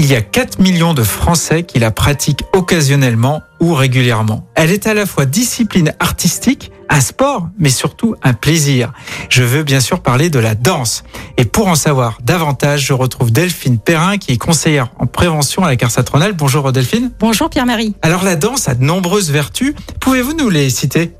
Il 0.00 0.06
y 0.06 0.14
a 0.14 0.22
4 0.22 0.60
millions 0.60 0.94
de 0.94 1.02
Français 1.02 1.64
qui 1.64 1.80
la 1.80 1.90
pratiquent 1.90 2.44
occasionnellement 2.52 3.42
ou 3.58 3.74
régulièrement. 3.74 4.46
Elle 4.54 4.70
est 4.70 4.86
à 4.86 4.94
la 4.94 5.06
fois 5.06 5.26
discipline 5.26 5.92
artistique, 5.98 6.70
un 6.88 7.00
sport, 7.00 7.48
mais 7.58 7.68
surtout 7.68 8.14
un 8.22 8.32
plaisir. 8.32 8.92
Je 9.28 9.42
veux 9.42 9.64
bien 9.64 9.80
sûr 9.80 9.98
parler 9.98 10.30
de 10.30 10.38
la 10.38 10.54
danse. 10.54 11.02
Et 11.36 11.44
pour 11.44 11.66
en 11.66 11.74
savoir 11.74 12.18
davantage, 12.22 12.86
je 12.86 12.92
retrouve 12.92 13.32
Delphine 13.32 13.80
Perrin, 13.80 14.18
qui 14.18 14.30
est 14.30 14.36
conseillère 14.36 14.92
en 15.00 15.06
prévention 15.06 15.64
à 15.64 15.68
la 15.68 15.74
CARSA 15.74 16.04
Bonjour 16.36 16.70
Delphine. 16.70 17.10
Bonjour 17.18 17.50
Pierre-Marie. 17.50 17.96
Alors 18.00 18.22
la 18.22 18.36
danse 18.36 18.68
a 18.68 18.76
de 18.76 18.84
nombreuses 18.84 19.32
vertus. 19.32 19.74
Pouvez-vous 19.98 20.34
nous 20.34 20.48
les 20.48 20.70
citer? 20.70 21.10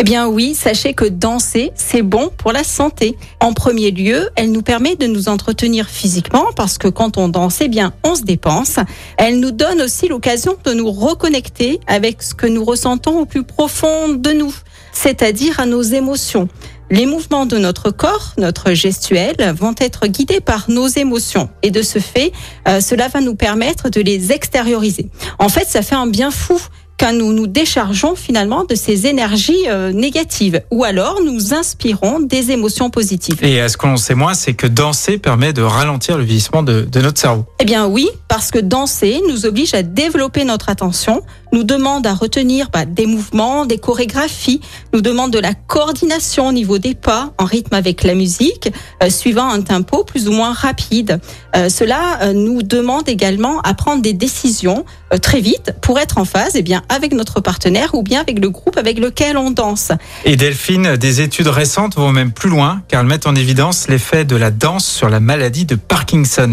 Eh 0.00 0.04
bien 0.04 0.28
oui, 0.28 0.54
sachez 0.54 0.94
que 0.94 1.04
danser, 1.04 1.72
c'est 1.74 2.02
bon 2.02 2.30
pour 2.38 2.52
la 2.52 2.62
santé. 2.62 3.18
En 3.40 3.52
premier 3.52 3.90
lieu, 3.90 4.30
elle 4.36 4.52
nous 4.52 4.62
permet 4.62 4.94
de 4.94 5.08
nous 5.08 5.28
entretenir 5.28 5.88
physiquement 5.88 6.46
parce 6.54 6.78
que 6.78 6.86
quand 6.86 7.18
on 7.18 7.28
danse, 7.28 7.60
eh 7.60 7.66
bien, 7.66 7.92
on 8.04 8.14
se 8.14 8.22
dépense. 8.22 8.76
Elle 9.16 9.40
nous 9.40 9.50
donne 9.50 9.82
aussi 9.82 10.06
l'occasion 10.06 10.56
de 10.64 10.72
nous 10.72 10.92
reconnecter 10.92 11.80
avec 11.88 12.22
ce 12.22 12.32
que 12.32 12.46
nous 12.46 12.64
ressentons 12.64 13.18
au 13.18 13.26
plus 13.26 13.42
profond 13.42 14.08
de 14.08 14.30
nous, 14.30 14.54
c'est-à-dire 14.92 15.58
à 15.58 15.66
nos 15.66 15.82
émotions. 15.82 16.48
Les 16.90 17.04
mouvements 17.04 17.44
de 17.44 17.58
notre 17.58 17.90
corps, 17.90 18.34
notre 18.38 18.74
gestuelle, 18.74 19.52
vont 19.58 19.74
être 19.78 20.06
guidés 20.06 20.40
par 20.40 20.70
nos 20.70 20.86
émotions. 20.86 21.50
Et 21.62 21.72
de 21.72 21.82
ce 21.82 21.98
fait, 21.98 22.30
euh, 22.68 22.80
cela 22.80 23.08
va 23.08 23.20
nous 23.20 23.34
permettre 23.34 23.90
de 23.90 24.00
les 24.00 24.30
extérioriser. 24.30 25.10
En 25.40 25.48
fait, 25.48 25.66
ça 25.66 25.82
fait 25.82 25.96
un 25.96 26.06
bien 26.06 26.30
fou 26.30 26.58
quand 26.98 27.12
nous 27.12 27.32
nous 27.32 27.46
déchargeons 27.46 28.14
finalement 28.14 28.64
de 28.64 28.74
ces 28.74 29.06
énergies 29.06 29.64
euh, 29.68 29.92
négatives 29.92 30.62
ou 30.70 30.84
alors 30.84 31.20
nous 31.24 31.54
inspirons 31.54 32.20
des 32.20 32.50
émotions 32.50 32.90
positives. 32.90 33.42
Et 33.42 33.68
ce 33.68 33.76
qu'on 33.76 33.96
sait 33.96 34.14
moins, 34.14 34.34
c'est 34.34 34.54
que 34.54 34.66
danser 34.66 35.18
permet 35.18 35.52
de 35.52 35.62
ralentir 35.62 36.18
le 36.18 36.24
vieillissement 36.24 36.62
de, 36.62 36.82
de 36.82 37.00
notre 37.00 37.20
cerveau. 37.20 37.44
Eh 37.60 37.64
bien 37.64 37.86
oui, 37.86 38.08
parce 38.28 38.50
que 38.50 38.58
danser 38.58 39.22
nous 39.28 39.46
oblige 39.46 39.74
à 39.74 39.82
développer 39.82 40.44
notre 40.44 40.68
attention, 40.68 41.22
nous 41.52 41.64
demande 41.64 42.06
à 42.06 42.14
retenir 42.14 42.68
bah, 42.70 42.84
des 42.84 43.06
mouvements, 43.06 43.66
des 43.66 43.78
chorégraphies, 43.78 44.60
nous 44.92 45.00
demande 45.00 45.32
de 45.32 45.38
la 45.38 45.54
coordination 45.54 46.48
au 46.48 46.52
niveau 46.52 46.78
des 46.78 46.94
pas 46.94 47.32
en 47.38 47.44
rythme 47.44 47.74
avec 47.74 48.04
la 48.04 48.14
musique, 48.14 48.70
euh, 49.02 49.10
suivant 49.10 49.48
un 49.48 49.62
tempo 49.62 50.04
plus 50.04 50.28
ou 50.28 50.32
moins 50.32 50.52
rapide. 50.52 51.20
Euh, 51.56 51.68
cela 51.68 52.22
euh, 52.22 52.32
nous 52.32 52.62
demande 52.62 53.08
également 53.08 53.60
à 53.60 53.74
prendre 53.74 54.02
des 54.02 54.12
décisions 54.12 54.84
très 55.22 55.40
vite 55.40 55.72
pour 55.80 55.98
être 55.98 56.18
en 56.18 56.24
phase 56.24 56.52
eh 56.54 56.62
bien, 56.62 56.82
avec 56.88 57.12
notre 57.12 57.40
partenaire 57.40 57.94
ou 57.94 58.02
bien 58.02 58.20
avec 58.20 58.38
le 58.38 58.50
groupe 58.50 58.76
avec 58.76 58.98
lequel 58.98 59.36
on 59.36 59.50
danse. 59.50 59.92
Et 60.24 60.36
Delphine, 60.36 60.96
des 60.96 61.20
études 61.20 61.48
récentes 61.48 61.96
vont 61.96 62.12
même 62.12 62.32
plus 62.32 62.48
loin 62.48 62.82
car 62.88 63.00
elles 63.00 63.06
mettent 63.06 63.26
en 63.26 63.34
évidence 63.34 63.88
l'effet 63.88 64.24
de 64.24 64.36
la 64.36 64.50
danse 64.50 64.86
sur 64.86 65.08
la 65.08 65.20
maladie 65.20 65.64
de 65.64 65.74
Parkinson. 65.74 66.50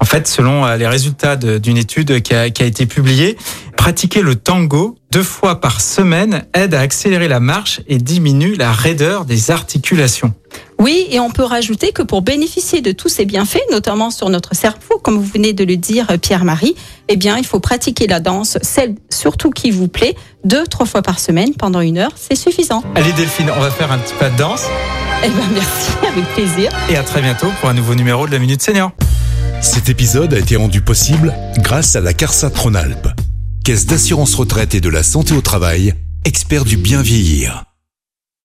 En 0.00 0.04
fait, 0.04 0.26
selon 0.26 0.66
les 0.76 0.86
résultats 0.86 1.36
d'une 1.36 1.76
étude 1.76 2.22
qui 2.22 2.34
a, 2.34 2.50
qui 2.50 2.62
a 2.62 2.66
été 2.66 2.86
publiée, 2.86 3.36
pratiquer 3.76 4.22
le 4.22 4.34
tango 4.34 4.96
deux 5.10 5.22
fois 5.22 5.60
par 5.60 5.80
semaine 5.80 6.44
aide 6.54 6.74
à 6.74 6.80
accélérer 6.80 7.28
la 7.28 7.40
marche 7.40 7.80
et 7.88 7.98
diminue 7.98 8.54
la 8.54 8.72
raideur 8.72 9.24
des 9.24 9.50
articulations. 9.50 10.34
Oui, 10.80 11.08
et 11.10 11.18
on 11.18 11.30
peut 11.30 11.42
rajouter 11.42 11.90
que 11.90 12.02
pour 12.02 12.22
bénéficier 12.22 12.80
de 12.80 12.92
tous 12.92 13.08
ces 13.08 13.24
bienfaits, 13.24 13.62
notamment 13.72 14.10
sur 14.10 14.30
notre 14.30 14.54
cerveau, 14.54 14.98
comme 15.02 15.16
vous 15.16 15.24
venez 15.24 15.52
de 15.52 15.64
le 15.64 15.76
dire, 15.76 16.06
Pierre-Marie, 16.22 16.76
eh 17.08 17.16
bien, 17.16 17.36
il 17.36 17.44
faut 17.44 17.58
pratiquer 17.58 18.06
la 18.06 18.20
danse, 18.20 18.58
celle 18.62 18.94
surtout 19.10 19.50
qui 19.50 19.72
vous 19.72 19.88
plaît, 19.88 20.14
deux, 20.44 20.66
trois 20.68 20.86
fois 20.86 21.02
par 21.02 21.18
semaine 21.18 21.52
pendant 21.54 21.80
une 21.80 21.98
heure, 21.98 22.12
c'est 22.14 22.36
suffisant. 22.36 22.84
Allez 22.94 23.12
Delphine, 23.12 23.50
on 23.56 23.60
va 23.60 23.70
faire 23.70 23.90
un 23.90 23.98
petit 23.98 24.14
pas 24.14 24.30
de 24.30 24.36
danse. 24.36 24.66
Eh 25.24 25.28
bien, 25.28 25.48
merci, 25.52 25.90
avec 26.12 26.24
plaisir. 26.34 26.70
Et 26.88 26.96
à 26.96 27.02
très 27.02 27.22
bientôt 27.22 27.48
pour 27.60 27.68
un 27.68 27.74
nouveau 27.74 27.96
numéro 27.96 28.28
de 28.28 28.32
la 28.32 28.38
Minute 28.38 28.62
Senior. 28.62 28.92
Cet 29.60 29.88
épisode 29.88 30.32
a 30.32 30.38
été 30.38 30.54
rendu 30.54 30.80
possible 30.80 31.34
grâce 31.58 31.96
à 31.96 32.00
la 32.00 32.14
CARSA 32.14 32.50
Tronalp, 32.50 33.08
Caisse 33.64 33.86
d'assurance 33.86 34.36
retraite 34.36 34.76
et 34.76 34.80
de 34.80 34.88
la 34.88 35.02
santé 35.02 35.34
au 35.34 35.40
travail, 35.40 35.94
expert 36.24 36.64
du 36.64 36.76
bien 36.76 37.02
vieillir. 37.02 37.67